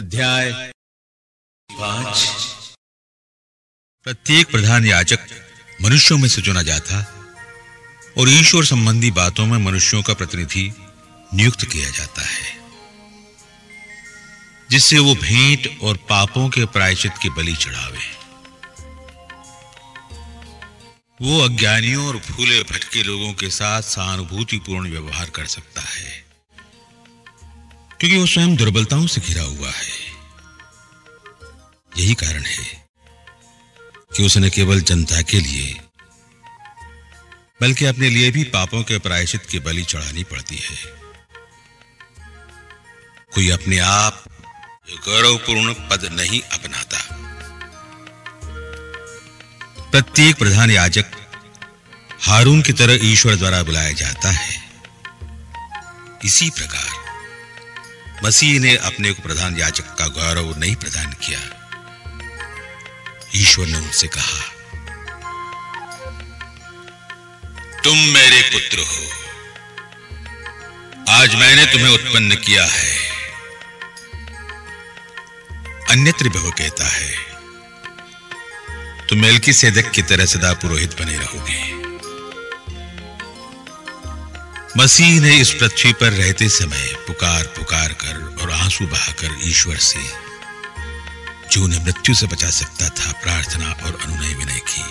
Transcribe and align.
अध्याय। 0.00 0.50
पाँच। 1.70 2.18
प्रत्येक 4.06 4.50
प्रधान 4.50 4.84
याचक 4.86 5.26
मनुष्यों 5.82 6.18
में 6.18 6.28
से 6.28 6.42
चुना 6.42 6.62
जाता 6.62 7.00
और 8.18 8.28
ईश्वर 8.28 8.64
संबंधी 8.64 9.10
बातों 9.10 9.46
में 9.46 9.58
मनुष्यों 9.58 10.02
का 10.02 10.14
प्रतिनिधि 10.14 10.72
नियुक्त 11.34 11.64
किया 11.64 11.90
जाता 11.90 12.22
है, 12.22 12.54
जिससे 14.70 14.98
वो 14.98 15.14
भेंट 15.14 15.68
और 15.82 15.96
पापों 16.08 16.48
के 16.48 16.64
प्रायश्चित 16.64 17.12
की 17.22 17.30
बलि 17.30 17.54
चढ़ावे। 17.56 18.08
वो 21.20 21.40
अज्ञानियों 21.40 22.06
और 22.06 22.18
फूले 22.20 22.62
भटके 22.62 23.02
लोगों 23.02 23.32
के 23.34 23.50
साथ 23.50 23.82
सहानुभूतिपूर्ण 23.82 24.90
व्यवहार 24.90 25.30
कर 25.30 25.46
सकता 25.46 25.82
है। 25.82 26.29
क्योंकि 28.00 28.16
वो 28.16 28.26
स्वयं 28.26 28.54
दुर्बलताओं 28.56 29.06
से 29.06 29.20
घिरा 29.20 29.42
हुआ 29.42 29.70
है। 29.70 29.98
यही 31.98 32.14
कारण 32.14 32.42
है 32.42 32.86
कि 34.16 34.22
उसे 34.22 34.40
न 34.40 34.48
केवल 34.48 34.80
जनता 34.80 35.22
के 35.22 35.40
लिए, 35.40 35.74
बल्कि 37.60 37.84
अपने 37.84 38.10
लिए 38.10 38.30
भी 38.30 38.44
पापों 38.44 38.82
के 38.82 38.98
प्रायश्चित 38.98 39.46
की 39.46 39.58
बलि 39.58 39.82
चढ़ानी 39.82 40.24
पड़ती 40.24 40.56
है। 40.56 40.76
कोई 43.34 43.50
अपने 43.50 43.78
आप 43.78 44.24
गौरवपूर्ण 45.06 45.72
पद 45.72 46.04
नहीं 46.12 46.40
अपनाता। 46.40 46.98
प्रत्येक 49.90 50.36
प्रधान 50.36 50.70
याजक 50.70 51.04
हारून 52.20 52.62
की 52.62 52.72
तरह 52.72 52.98
ईश्वर 53.02 53.36
द्वारा 53.36 53.62
बुलाया 53.62 53.92
जाता 53.92 54.30
है। 54.30 54.62
इसी 56.24 56.50
प्रकार 56.50 56.99
मसीह 58.24 58.60
ने 58.60 58.76
अपने 58.76 59.12
को 59.12 59.22
प्रधान 59.22 59.58
याजक 59.58 59.94
का 59.98 60.06
गौरव 60.06 60.58
नहीं 60.58 60.76
प्रदान 60.76 61.12
किया। 61.12 61.40
ईश्वर 63.34 63.66
ने 63.66 63.78
उनसे 63.78 64.06
कहा, 64.06 64.40
तुम 67.84 67.98
मेरे 67.98 68.42
पुत्र 68.42 68.78
हो। 68.78 69.06
आज 71.08 71.34
मैंने 71.34 71.66
तुम्हें 71.66 71.88
उत्पन्न 71.88 72.34
किया 72.34 72.64
है। 72.64 73.10
अन्यत्र 75.90 76.28
भी 76.28 76.50
कहता 76.50 76.88
है, 76.88 77.12
तुम 79.08 79.18
मेलकी 79.18 79.52
सेदक 79.52 79.90
की 79.90 80.02
तरह 80.02 80.26
सदा 80.26 80.52
पुरोहित 80.52 81.00
बने 81.00 81.16
रहोगे। 81.16 81.79
मसीह 84.76 85.20
ने 85.20 85.40
इस 85.40 85.50
पृथ्वी 85.50 85.92
पर 85.92 86.12
रहते 86.12 86.48
समय 86.48 86.96
पुकार 87.06 87.44
पुकार 87.44 87.92
कर 87.92 88.36
और 88.42 88.50
आँसू 88.50 88.86
बहाकर 88.86 89.36
ईश्वर 89.44 89.76
से, 89.76 89.98
जो 91.52 91.64
उन्हें 91.64 91.84
मृत्यु 91.84 92.14
से 92.14 92.26
बचा 92.26 92.50
सकता 92.50 92.88
था, 92.88 93.12
प्रार्थना 93.12 93.70
और 93.70 93.98
अनुनय 94.02 94.34
विनय 94.34 94.60
की। 94.68 94.82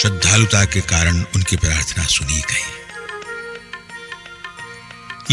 श्रद्धालुता 0.00 0.64
के 0.64 0.80
कारण 0.80 1.24
उनकी 1.34 1.56
प्रार्थना 1.56 2.04
सुनी 2.04 2.40
गई। 2.40 2.84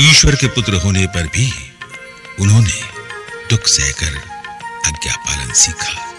ईश्वर 0.09 0.35
के 0.35 0.47
पुत्र 0.47 0.73
होने 0.73 1.05
पर 1.05 1.27
भी 1.27 1.73
उन्होंने 2.39 2.81
दुख 3.49 3.67
सहकर 3.67 4.17
आज्ञा 4.85 5.15
पालन 5.15 5.53
सीखा। 5.53 6.11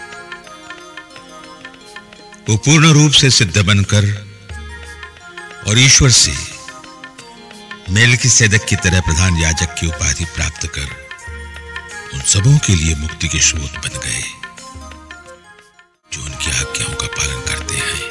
वो 2.49 2.57
पूर्ण 2.57 2.91
रूप 2.91 3.11
से 3.11 3.31
सिद्ध 3.31 3.61
बनकर 3.61 4.22
और 5.67 5.79
ईश्वर 5.79 6.11
से 6.11 6.31
मेल 7.89 8.15
की 8.17 8.29
सेदक 8.29 8.65
की 8.65 8.75
तरह 8.75 9.01
प्रधान 9.01 9.37
याजक 9.37 9.75
की 9.79 9.87
उपाधि 9.87 10.25
प्राप्त 10.25 10.67
कर 10.67 11.03
उन 12.13 12.21
सबों 12.21 12.57
के 12.57 12.75
लिए 12.75 12.95
मुक्ति 12.95 13.27
के 13.27 13.39
स्रोत 13.39 13.77
बन 13.77 13.99
गए, 13.99 14.23
जो 16.13 16.23
उनकी 16.23 16.51
आज्ञाओं 16.51 16.95
का 16.95 17.07
पालन 17.07 17.41
करते 17.41 17.75
हैं। 17.75 18.01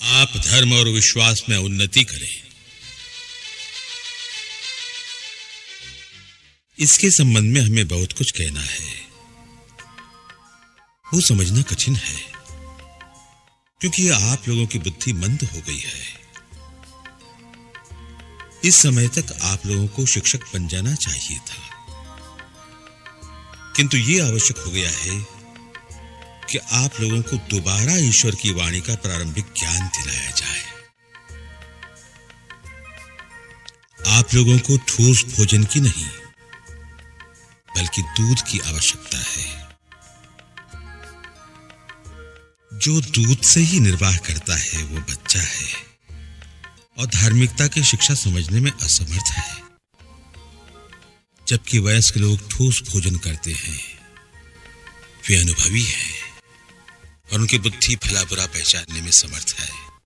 आप 0.00 0.36
धर्म 0.36 0.72
और 0.72 0.88
विश्वास 0.88 1.42
में 1.48 1.56
उन्नति 1.56 2.04
करें। 2.04 2.36
इसके 6.78 7.10
संबंध 7.10 7.54
में 7.54 7.60
हमें 7.60 7.88
बहुत 7.88 8.12
कुछ 8.12 8.30
कहना 8.30 8.60
है। 8.60 9.07
वो 11.14 11.20
समझना 11.20 11.62
कठिन 11.62 11.96
है, 11.96 12.20
क्योंकि 13.80 14.08
आप 14.08 14.48
लोगों 14.48 14.66
की 14.66 14.78
बुद्धि 14.78 15.12
मंद 15.12 15.48
हो 15.54 15.60
गई 15.60 15.78
है। 15.78 16.18
इस 18.64 18.76
समय 18.76 19.08
तक 19.08 19.32
आप 19.42 19.66
लोगों 19.66 19.86
को 19.88 20.06
शिक्षक 20.06 20.40
बन 20.54 20.68
जाना 20.68 20.94
चाहिए 20.94 21.38
था। 21.38 21.66
किंतु 23.76 23.96
यह 23.96 24.26
आवश्यक 24.26 24.58
हो 24.58 24.70
गया 24.70 24.90
है 24.90 25.26
कि 26.50 26.58
आप 26.58 27.00
लोगों 27.00 27.22
को 27.22 27.36
दोबारा 27.36 27.96
ईश्वर 27.96 28.34
की 28.34 28.52
वाणी 28.52 28.80
का 28.80 28.94
प्रारंभिक 28.94 29.46
ज्ञान 29.58 29.88
दिलाया 29.88 30.30
जाए। 30.30 30.64
आप 34.18 34.34
लोगों 34.34 34.58
को 34.58 34.76
ठोस 34.78 35.24
भोजन 35.36 35.64
की 35.64 35.80
नहीं, 35.80 36.06
बल्कि 37.76 38.02
दूध 38.02 38.42
की 38.42 38.58
आवश्यकता 38.58 39.18
है। 39.18 39.67
जो 42.78 43.00
दूध 43.00 43.42
से 43.42 43.60
ही 43.60 43.80
निर्वाह 43.80 44.16
करता 44.16 44.56
है, 44.56 44.82
वो 44.82 45.00
बच्चा 45.00 45.40
है। 45.40 45.74
और 46.98 47.06
धार्मिकता 47.06 47.66
की 47.66 47.84
शिक्षा 47.84 48.14
समझने 48.14 48.60
में 48.60 48.70
असमर्थ 48.70 49.30
है। 49.30 49.62
जबकि 51.48 51.78
वयस्क 51.78 52.16
लोग 52.16 52.50
ठोस 52.50 52.82
भोजन 52.82 53.16
करते 53.16 53.52
हैं, 53.52 53.98
वे 55.28 55.36
अनुभवी 55.36 55.82
हैं 55.82 56.20
और 57.32 57.40
उनकी 57.40 57.58
बुद्धि 57.58 57.96
भला 57.96 58.22
बुरा 58.22 58.46
पहचानने 58.46 59.00
में 59.00 59.10
समर्थ 59.10 59.56
है। 59.58 59.97